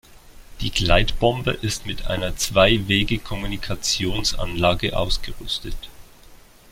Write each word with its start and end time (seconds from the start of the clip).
Die 0.61 0.71
Gleitbombe 0.71 1.51
ist 1.51 1.85
mit 1.85 2.07
einer 2.07 2.35
Zwei-Wege-Kommunikationsanlage 2.35 4.97
ausgerüstet. 4.97 5.77